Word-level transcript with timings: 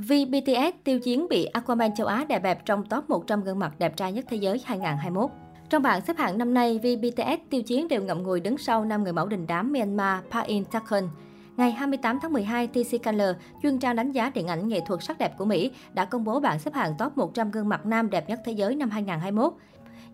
Vì 0.00 0.24
BTS 0.24 0.76
tiêu 0.84 1.00
chiến 1.00 1.26
bị 1.30 1.44
Aquaman 1.44 1.94
châu 1.94 2.06
Á 2.06 2.24
đẹp 2.28 2.38
bẹp 2.38 2.64
trong 2.64 2.84
top 2.86 3.10
100 3.10 3.44
gương 3.44 3.58
mặt 3.58 3.78
đẹp 3.78 3.96
trai 3.96 4.12
nhất 4.12 4.24
thế 4.28 4.36
giới 4.36 4.60
2021. 4.64 5.30
Trong 5.70 5.82
bảng 5.82 6.00
xếp 6.00 6.16
hạng 6.18 6.38
năm 6.38 6.54
nay, 6.54 6.80
vì 6.82 6.96
BTS 6.96 7.50
tiêu 7.50 7.62
chiến 7.62 7.88
đều 7.88 8.02
ngậm 8.02 8.22
ngùi 8.22 8.40
đứng 8.40 8.58
sau 8.58 8.84
năm 8.84 9.04
người 9.04 9.12
mẫu 9.12 9.26
đình 9.26 9.46
đám 9.46 9.72
Myanmar 9.72 10.24
Park 10.30 10.46
In 10.46 10.64
Takhon. 10.64 11.08
Ngày 11.56 11.70
28 11.70 12.18
tháng 12.22 12.32
12, 12.32 12.66
TC 12.66 13.04
Color, 13.04 13.28
chuyên 13.62 13.78
trang 13.78 13.96
đánh 13.96 14.12
giá 14.12 14.30
điện 14.30 14.46
ảnh 14.46 14.68
nghệ 14.68 14.80
thuật 14.86 15.02
sắc 15.02 15.18
đẹp 15.18 15.38
của 15.38 15.44
Mỹ, 15.44 15.70
đã 15.94 16.04
công 16.04 16.24
bố 16.24 16.40
bảng 16.40 16.58
xếp 16.58 16.74
hạng 16.74 16.94
top 16.98 17.16
100 17.16 17.50
gương 17.50 17.68
mặt 17.68 17.86
nam 17.86 18.10
đẹp 18.10 18.28
nhất 18.28 18.40
thế 18.44 18.52
giới 18.52 18.74
năm 18.74 18.90
2021. 18.90 19.52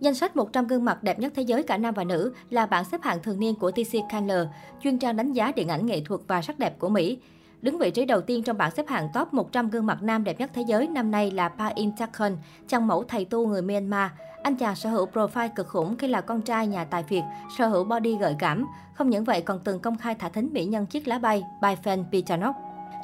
Danh 0.01 0.15
sách 0.15 0.37
100 0.37 0.67
gương 0.67 0.85
mặt 0.85 1.03
đẹp 1.03 1.19
nhất 1.19 1.33
thế 1.37 1.43
giới 1.43 1.63
cả 1.63 1.77
nam 1.77 1.95
và 1.95 2.05
nữ 2.05 2.33
là 2.51 2.67
bảng 2.67 2.85
xếp 2.85 3.03
hạng 3.03 3.23
thường 3.23 3.41
niên 3.41 3.55
của 3.55 3.71
TC 3.71 3.97
Color, 4.13 4.47
chuyên 4.83 4.99
trang 4.99 5.17
đánh 5.17 5.33
giá 5.33 5.53
điện 5.57 5.69
ảnh 5.69 5.87
nghệ 5.87 6.01
thuật 6.05 6.21
và 6.27 6.43
sắc 6.43 6.59
đẹp 6.59 6.79
của 6.79 6.89
Mỹ. 6.89 7.19
Đứng 7.63 7.79
vị 7.79 7.91
trí 7.91 8.05
đầu 8.05 8.21
tiên 8.21 8.43
trong 8.43 8.59
bảng 8.59 8.71
xếp 8.71 8.89
hạng 8.89 9.09
top 9.15 9.35
100 9.35 9.71
gương 9.71 9.87
mặt 9.87 10.03
nam 10.03 10.25
đẹp 10.25 10.41
nhất 10.41 10.51
thế 10.55 10.63
giới 10.69 10.89
năm 10.89 11.11
nay 11.11 11.31
là 11.31 11.49
Pa 11.49 11.67
In 11.75 11.97
Takon, 11.97 12.37
chàng 12.69 12.87
mẫu 12.87 13.05
thầy 13.05 13.25
tu 13.25 13.47
người 13.47 13.63
Myanmar. 13.63 14.11
Anh 14.43 14.57
chàng 14.57 14.77
sở 14.77 14.91
hữu 14.91 15.07
profile 15.07 15.49
cực 15.57 15.69
khủng 15.69 15.97
khi 15.97 16.09
là 16.09 16.21
con 16.21 16.41
trai 16.41 16.67
nhà 16.67 16.85
tài 16.85 17.03
phiệt, 17.03 17.23
sở 17.59 17.67
hữu 17.67 17.85
body 17.85 18.17
gợi 18.17 18.37
cảm. 18.39 18.67
Không 18.95 19.11
những 19.11 19.25
vậy 19.25 19.41
còn 19.41 19.61
từng 19.65 19.81
công 19.81 19.99
khai 19.99 20.15
thả 20.15 20.29
thính 20.29 20.49
mỹ 20.53 20.65
nhân 20.65 20.87
chiếc 20.87 21.09
lá 21.09 21.19
bay 21.19 21.43
by 21.63 21.69
fan 21.85 22.05
Pichanok. 22.13 22.57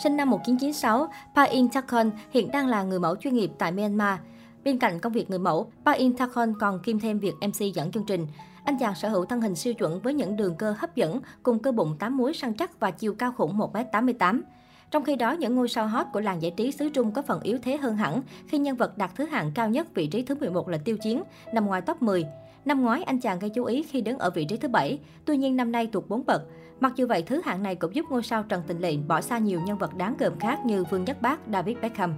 Sinh 0.03 0.17
năm 0.17 0.31
1996, 0.31 1.09
Pa 1.35 1.43
In 1.43 1.69
Takon 1.69 2.11
hiện 2.31 2.51
đang 2.53 2.67
là 2.67 2.83
người 2.83 3.01
mẫu 3.01 3.17
chuyên 3.17 3.35
nghiệp 3.35 3.51
tại 3.59 3.73
Myanmar. 3.73 4.19
Bên 4.65 4.79
cạnh 4.79 5.01
công 5.01 5.13
việc 5.13 5.31
người 5.31 5.39
mẫu, 5.39 5.71
Pa 5.85 5.93
In 5.93 6.17
Takon 6.17 6.55
còn 6.61 6.81
kiêm 6.83 7.01
thêm 7.01 7.19
việc 7.19 7.35
MC 7.41 7.75
dẫn 7.75 7.93
chương 7.93 8.05
trình. 8.05 8.27
Anh 8.69 8.79
chàng 8.79 8.95
sở 8.95 9.09
hữu 9.09 9.25
thân 9.25 9.41
hình 9.41 9.55
siêu 9.55 9.75
chuẩn 9.75 10.01
với 10.01 10.15
những 10.15 10.37
đường 10.37 10.55
cơ 10.57 10.75
hấp 10.79 10.95
dẫn, 10.97 11.21
cùng 11.43 11.59
cơ 11.59 11.73
bụng 11.73 11.97
8 11.99 12.17
múi 12.17 12.35
săn 12.35 12.55
chắc 12.55 12.81
và 12.81 12.91
chiều 12.91 13.15
cao 13.15 13.33
khủng 13.33 13.59
1m88. 13.59 14.41
Trong 14.91 15.05
khi 15.05 15.17
đó, 15.17 15.33
những 15.33 15.55
ngôi 15.55 15.69
sao 15.69 15.87
hot 15.87 16.07
của 16.13 16.21
làng 16.21 16.43
giải 16.43 16.51
trí 16.57 16.73
xứ 16.73 16.89
Trung 16.89 17.13
có 17.13 17.23
phần 17.23 17.41
yếu 17.41 17.59
thế 17.63 17.77
hơn 17.77 17.97
hẳn 17.97 18.23
khi 18.49 18.59
nhân 18.59 18.77
vật 18.77 18.99
đạt 18.99 19.11
thứ 19.15 19.27
hạng 19.27 19.53
cao 19.55 19.69
nhất 19.69 19.95
vị 19.95 20.07
trí 20.07 20.23
thứ 20.23 20.35
11 20.35 20.69
là 20.69 20.79
Tiêu 20.85 20.97
Chiến, 20.97 21.23
nằm 21.53 21.67
ngoài 21.67 21.81
top 21.81 22.03
10. 22.03 22.27
Năm 22.65 22.81
ngoái, 22.81 23.03
anh 23.03 23.21
chàng 23.21 23.39
gây 23.39 23.51
chú 23.51 23.65
ý 23.65 23.83
khi 23.83 24.01
đứng 24.01 24.19
ở 24.19 24.31
vị 24.31 24.45
trí 24.45 24.57
thứ 24.57 24.69
7, 24.69 24.99
tuy 25.25 25.37
nhiên 25.37 25.57
năm 25.57 25.73
nay 25.73 25.89
thuộc 25.93 26.09
4 26.09 26.27
bậc. 26.27 26.43
Mặc 26.81 26.93
dù 26.97 27.07
vậy, 27.07 27.23
thứ 27.23 27.41
hạng 27.45 27.63
này 27.63 27.75
cũng 27.75 27.95
giúp 27.95 28.05
ngôi 28.11 28.23
sao 28.23 28.43
Trần 28.43 28.63
Tình 28.67 28.79
Lệ 28.79 28.97
bỏ 28.97 29.21
xa 29.21 29.39
nhiều 29.39 29.61
nhân 29.61 29.79
vật 29.79 29.97
đáng 29.97 30.15
gờm 30.19 30.39
khác 30.39 30.67
như 30.67 30.85
Vương 30.91 31.05
Nhất 31.05 31.23
Bác, 31.23 31.41
David 31.53 31.77
Beckham. 31.83 32.15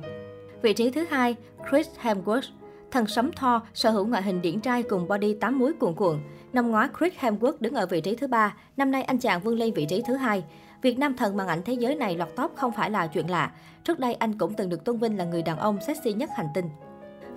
Vị 0.63 0.73
trí 0.73 0.91
thứ 0.91 1.05
hai, 1.11 1.37
Chris 1.71 1.89
Hemsworth. 2.03 2.51
Thần 2.91 3.07
sấm 3.07 3.33
Thor 3.33 3.63
sở 3.75 3.91
hữu 3.91 4.07
ngoại 4.07 4.23
hình 4.23 4.43
điển 4.43 4.61
trai 4.61 4.83
cùng 4.83 5.09
body 5.09 5.35
tám 5.35 5.59
múi 5.59 5.73
cuồn 5.73 5.95
cuộn. 5.95 6.19
Năm 6.53 6.71
ngoái, 6.71 6.89
Chris 6.99 7.13
Hemsworth 7.21 7.53
đứng 7.61 7.75
ở 7.75 7.87
vị 7.87 8.01
trí 8.01 8.17
thứ 8.17 8.27
ba, 8.27 8.55
năm 8.77 8.91
nay 8.91 9.03
anh 9.03 9.19
chàng 9.19 9.41
vươn 9.41 9.59
lên 9.59 9.75
vị 9.75 9.87
trí 9.89 10.03
thứ 10.03 10.15
hai. 10.15 10.45
Việt 10.83 10.99
Nam 10.99 11.17
thần 11.17 11.37
màn 11.37 11.49
ảnh 11.49 11.63
thế 11.65 11.73
giới 11.73 11.95
này 11.95 12.17
lọt 12.17 12.29
top 12.37 12.53
không 12.57 12.73
phải 12.73 12.91
là 12.91 13.07
chuyện 13.07 13.31
lạ. 13.31 13.53
Trước 13.85 13.99
đây 13.99 14.15
anh 14.15 14.39
cũng 14.39 14.55
từng 14.55 14.69
được 14.69 14.85
tôn 14.85 14.99
vinh 14.99 15.19
là 15.19 15.25
người 15.25 15.43
đàn 15.43 15.59
ông 15.59 15.79
sexy 15.87 16.13
nhất 16.13 16.31
hành 16.35 16.49
tinh. 16.55 16.65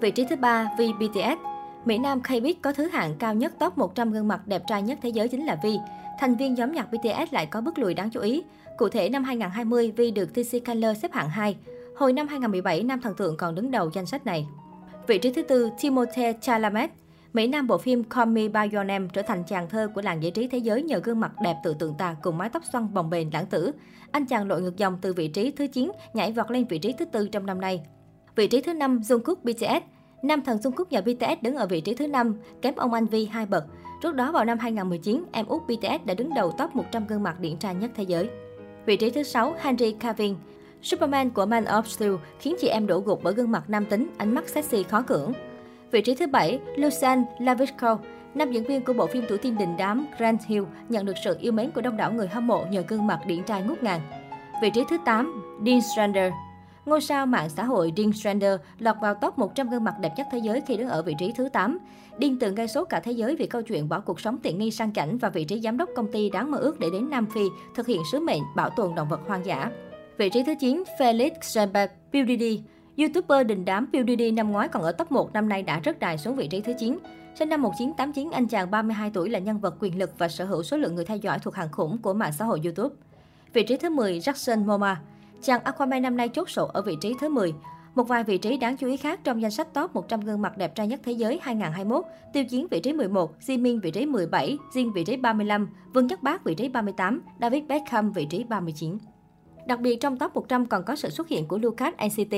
Vị 0.01 0.11
trí 0.11 0.25
thứ 0.25 0.35
ba, 0.35 0.69
V 0.77 0.81
BTS. 0.99 1.39
Mỹ 1.85 1.97
Nam 1.97 2.21
k 2.21 2.27
có 2.61 2.73
thứ 2.73 2.87
hạng 2.87 3.15
cao 3.15 3.33
nhất 3.33 3.53
top 3.59 3.77
100 3.77 4.11
gương 4.11 4.27
mặt 4.27 4.47
đẹp 4.47 4.61
trai 4.67 4.81
nhất 4.81 4.99
thế 5.01 5.09
giới 5.09 5.27
chính 5.27 5.45
là 5.45 5.57
Vi. 5.63 5.77
Thành 6.19 6.35
viên 6.35 6.53
nhóm 6.53 6.71
nhạc 6.71 6.91
BTS 6.91 7.33
lại 7.33 7.45
có 7.45 7.61
bước 7.61 7.79
lùi 7.79 7.93
đáng 7.93 8.09
chú 8.09 8.19
ý. 8.19 8.43
Cụ 8.77 8.89
thể 8.89 9.09
năm 9.09 9.23
2020, 9.23 9.91
Vi 9.97 10.11
được 10.11 10.33
TC 10.33 10.65
Color 10.65 10.97
xếp 11.01 11.13
hạng 11.13 11.29
2. 11.29 11.57
Hồi 11.95 12.13
năm 12.13 12.27
2017, 12.27 12.83
nam 12.83 13.01
thần 13.01 13.15
tượng 13.15 13.37
còn 13.37 13.55
đứng 13.55 13.71
đầu 13.71 13.89
danh 13.93 14.05
sách 14.05 14.25
này. 14.25 14.47
Vị 15.07 15.17
trí 15.17 15.33
thứ 15.33 15.41
tư, 15.41 15.69
Timothée 15.81 16.33
Chalamet. 16.41 16.89
Mỹ 17.33 17.47
Nam 17.47 17.67
bộ 17.67 17.77
phim 17.77 18.03
Call 18.03 18.31
Me 18.31 18.47
By 18.47 18.75
Your 18.75 18.87
Name 18.87 19.07
trở 19.13 19.21
thành 19.21 19.43
chàng 19.43 19.69
thơ 19.69 19.89
của 19.95 20.01
làng 20.01 20.23
giải 20.23 20.31
trí 20.31 20.47
thế 20.47 20.57
giới 20.57 20.83
nhờ 20.83 20.99
gương 21.03 21.19
mặt 21.19 21.31
đẹp 21.41 21.55
tự 21.63 21.73
tượng 21.73 21.93
tà 21.97 22.15
cùng 22.21 22.37
mái 22.37 22.49
tóc 22.49 22.63
xoăn 22.71 22.93
bồng 22.93 23.09
bềnh 23.09 23.33
lãng 23.33 23.45
tử. 23.45 23.71
Anh 24.11 24.25
chàng 24.25 24.47
lội 24.47 24.61
ngược 24.61 24.77
dòng 24.77 24.97
từ 25.01 25.13
vị 25.13 25.27
trí 25.27 25.51
thứ 25.51 25.67
9 25.67 25.91
nhảy 26.13 26.31
vọt 26.31 26.51
lên 26.51 26.65
vị 26.69 26.79
trí 26.79 26.93
thứ 26.93 27.05
tư 27.05 27.27
trong 27.27 27.45
năm 27.45 27.61
nay. 27.61 27.81
Vị 28.35 28.47
trí 28.47 28.61
thứ 28.61 28.73
5, 28.73 28.99
Jungkook 28.99 29.35
BTS. 29.43 29.83
Nam 30.21 30.41
thần 30.41 30.57
Jungkook 30.57 30.85
nhà 30.89 31.01
BTS 31.01 31.41
đứng 31.41 31.55
ở 31.55 31.67
vị 31.67 31.81
trí 31.81 31.93
thứ 31.93 32.07
5, 32.07 32.35
kém 32.61 32.75
ông 32.75 32.93
anh 32.93 33.05
Vi 33.05 33.25
hai 33.25 33.45
bậc. 33.45 33.63
Trước 34.01 34.15
đó 34.15 34.31
vào 34.31 34.45
năm 34.45 34.59
2019, 34.59 35.23
em 35.31 35.45
út 35.45 35.61
BTS 35.63 36.05
đã 36.05 36.13
đứng 36.13 36.33
đầu 36.33 36.51
top 36.57 36.75
100 36.75 37.07
gương 37.07 37.23
mặt 37.23 37.39
điển 37.39 37.57
trai 37.57 37.75
nhất 37.75 37.91
thế 37.95 38.03
giới. 38.03 38.29
Vị 38.85 38.97
trí 38.97 39.09
thứ 39.09 39.23
6, 39.23 39.55
Henry 39.59 39.91
Cavill. 39.91 40.33
Superman 40.81 41.29
của 41.29 41.45
Man 41.45 41.65
of 41.65 41.83
Steel 41.83 42.13
khiến 42.39 42.55
chị 42.59 42.67
em 42.67 42.87
đổ 42.87 42.99
gục 42.99 43.23
bởi 43.23 43.33
gương 43.33 43.51
mặt 43.51 43.69
nam 43.69 43.85
tính, 43.85 44.09
ánh 44.17 44.35
mắt 44.35 44.49
sexy 44.49 44.83
khó 44.83 45.01
cưỡng. 45.01 45.33
Vị 45.93 46.01
trí 46.01 46.15
thứ 46.15 46.27
7, 46.27 46.59
Lucian 46.75 47.23
Lavisco, 47.39 47.97
nam 48.35 48.51
diễn 48.51 48.63
viên 48.63 48.85
của 48.85 48.93
bộ 48.93 49.07
phim 49.07 49.23
tuổi 49.29 49.37
teen 49.37 49.57
đình 49.57 49.77
đám 49.77 50.05
Grand 50.17 50.45
Hill 50.45 50.63
nhận 50.89 51.05
được 51.05 51.13
sự 51.23 51.37
yêu 51.41 51.51
mến 51.51 51.71
của 51.71 51.81
đông 51.81 51.97
đảo 51.97 52.13
người 52.13 52.27
hâm 52.27 52.47
mộ 52.47 52.65
nhờ 52.65 52.83
gương 52.87 53.07
mặt 53.07 53.19
điển 53.27 53.43
trai 53.43 53.63
ngút 53.63 53.83
ngàn. 53.83 54.01
Vị 54.61 54.69
trí 54.73 54.83
thứ 54.89 54.97
8, 55.05 55.43
Dean 55.65 55.81
Strander. 55.81 56.33
Ngôi 56.85 57.01
sao 57.01 57.25
mạng 57.25 57.49
xã 57.49 57.63
hội 57.63 57.93
Dean 57.97 58.13
Strander 58.13 58.59
lọt 58.79 58.95
vào 59.01 59.13
top 59.13 59.37
100 59.37 59.69
gương 59.69 59.83
mặt 59.83 59.95
đẹp 60.01 60.13
nhất 60.17 60.27
thế 60.31 60.37
giới 60.37 60.61
khi 60.67 60.77
đứng 60.77 60.87
ở 60.87 61.01
vị 61.01 61.15
trí 61.19 61.31
thứ 61.31 61.49
8. 61.49 61.79
Dean 62.21 62.39
từng 62.39 62.55
gây 62.55 62.67
sốt 62.67 62.89
cả 62.89 62.99
thế 62.99 63.11
giới 63.11 63.35
vì 63.35 63.47
câu 63.47 63.61
chuyện 63.61 63.89
bỏ 63.89 63.99
cuộc 63.99 64.19
sống 64.19 64.37
tiện 64.43 64.59
nghi 64.59 64.71
sang 64.71 64.93
chảnh 64.93 65.17
và 65.17 65.29
vị 65.29 65.43
trí 65.43 65.61
giám 65.61 65.77
đốc 65.77 65.89
công 65.95 66.11
ty 66.11 66.29
đáng 66.29 66.51
mơ 66.51 66.57
ước 66.57 66.79
để 66.79 66.87
đến 66.93 67.09
Nam 67.09 67.25
Phi 67.25 67.43
thực 67.75 67.87
hiện 67.87 68.01
sứ 68.11 68.19
mệnh 68.19 68.41
bảo 68.55 68.69
tồn 68.69 68.95
động 68.95 69.09
vật 69.09 69.19
hoang 69.27 69.45
dã. 69.45 69.71
Vị 70.17 70.29
trí 70.29 70.43
thứ 70.43 70.53
9, 70.59 70.83
Felix 70.99 71.31
Schemberg, 71.41 71.91
Beauty 72.11 72.63
YouTuber 72.97 73.47
đình 73.47 73.65
đám 73.65 73.87
PewDiePie 73.91 74.33
năm 74.33 74.51
ngoái 74.51 74.67
còn 74.67 74.83
ở 74.83 74.91
top 74.91 75.11
1, 75.11 75.33
năm 75.33 75.49
nay 75.49 75.63
đã 75.63 75.79
rất 75.79 75.99
đài 75.99 76.17
xuống 76.17 76.35
vị 76.35 76.47
trí 76.47 76.61
thứ 76.61 76.73
9. 76.79 76.97
Sinh 77.35 77.49
năm 77.49 77.61
1989, 77.61 78.31
anh 78.31 78.47
chàng 78.47 78.71
32 78.71 79.11
tuổi 79.13 79.29
là 79.29 79.39
nhân 79.39 79.59
vật 79.59 79.75
quyền 79.79 79.99
lực 79.99 80.11
và 80.17 80.29
sở 80.29 80.45
hữu 80.45 80.63
số 80.63 80.77
lượng 80.77 80.95
người 80.95 81.05
theo 81.05 81.17
dõi 81.17 81.39
thuộc 81.39 81.55
hàng 81.55 81.71
khủng 81.71 81.97
của 81.97 82.13
mạng 82.13 82.31
xã 82.39 82.45
hội 82.45 82.61
YouTube. 82.63 82.95
Vị 83.53 83.63
trí 83.63 83.77
thứ 83.77 83.89
10, 83.89 84.19
Jackson 84.19 84.65
Moma. 84.65 85.01
Chàng 85.41 85.63
Aquaman 85.63 86.01
năm 86.01 86.17
nay 86.17 86.29
chốt 86.29 86.49
sổ 86.49 86.65
ở 86.73 86.81
vị 86.81 86.97
trí 87.01 87.13
thứ 87.19 87.29
10. 87.29 87.53
Một 87.95 88.03
vài 88.03 88.23
vị 88.23 88.37
trí 88.37 88.57
đáng 88.57 88.77
chú 88.77 88.87
ý 88.87 88.97
khác 88.97 89.19
trong 89.23 89.41
danh 89.41 89.51
sách 89.51 89.73
top 89.73 89.95
100 89.95 90.19
gương 90.19 90.41
mặt 90.41 90.57
đẹp 90.57 90.75
trai 90.75 90.87
nhất 90.87 90.99
thế 91.03 91.11
giới 91.11 91.39
2021, 91.41 92.05
Tiêu 92.33 92.45
Chiến 92.45 92.67
vị 92.71 92.79
trí 92.79 92.93
11, 92.93 93.35
Jimin 93.39 93.79
vị 93.81 93.91
trí 93.91 94.05
17, 94.05 94.57
Jin 94.73 94.91
vị 94.91 95.03
trí 95.03 95.17
35, 95.17 95.69
Vương 95.93 96.07
Nhất 96.07 96.23
Bác 96.23 96.43
vị 96.43 96.55
trí 96.55 96.69
38, 96.69 97.21
David 97.41 97.63
Beckham 97.67 98.11
vị 98.11 98.25
trí 98.25 98.43
39. 98.43 98.97
Đặc 99.65 99.79
biệt 99.79 99.95
trong 99.95 100.17
top 100.17 100.35
100 100.35 100.65
còn 100.65 100.83
có 100.83 100.95
sự 100.95 101.09
xuất 101.09 101.27
hiện 101.27 101.47
của 101.47 101.57
Lucas 101.57 101.93
NCT. 101.93 102.35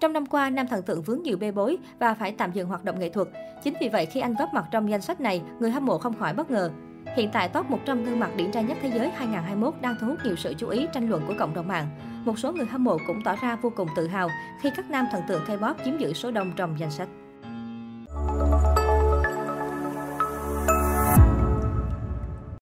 Trong 0.00 0.12
năm 0.12 0.26
qua, 0.26 0.50
nam 0.50 0.66
thần 0.66 0.82
tượng 0.82 1.02
vướng 1.02 1.22
nhiều 1.22 1.38
bê 1.38 1.50
bối 1.50 1.76
và 1.98 2.14
phải 2.14 2.32
tạm 2.32 2.52
dừng 2.52 2.68
hoạt 2.68 2.84
động 2.84 2.98
nghệ 2.98 3.08
thuật. 3.08 3.28
Chính 3.64 3.74
vì 3.80 3.88
vậy 3.88 4.06
khi 4.06 4.20
anh 4.20 4.34
góp 4.38 4.54
mặt 4.54 4.64
trong 4.70 4.90
danh 4.90 5.02
sách 5.02 5.20
này, 5.20 5.42
người 5.60 5.70
hâm 5.70 5.86
mộ 5.86 5.98
không 5.98 6.18
khỏi 6.18 6.34
bất 6.34 6.50
ngờ. 6.50 6.70
Hiện 7.16 7.30
tại 7.32 7.48
top 7.48 7.70
100 7.70 8.04
gương 8.04 8.20
mặt 8.20 8.30
điển 8.36 8.52
trai 8.52 8.64
nhất 8.64 8.78
thế 8.82 8.90
giới 8.94 9.10
2021 9.10 9.74
đang 9.80 9.96
thu 10.00 10.06
hút 10.06 10.18
nhiều 10.24 10.36
sự 10.36 10.54
chú 10.58 10.68
ý 10.68 10.86
tranh 10.92 11.10
luận 11.10 11.22
của 11.26 11.34
cộng 11.38 11.54
đồng 11.54 11.68
mạng. 11.68 11.86
Một 12.24 12.38
số 12.38 12.52
người 12.52 12.66
hâm 12.66 12.84
mộ 12.84 12.96
cũng 13.06 13.22
tỏ 13.24 13.36
ra 13.42 13.56
vô 13.56 13.72
cùng 13.76 13.88
tự 13.96 14.06
hào 14.06 14.28
khi 14.60 14.70
các 14.76 14.90
nam 14.90 15.06
thần 15.12 15.22
tượng 15.28 15.42
K-pop 15.46 15.74
chiếm 15.84 15.98
giữ 15.98 16.12
số 16.12 16.30
đông 16.30 16.52
trong 16.56 16.78
danh 16.78 16.90
sách. 16.90 17.08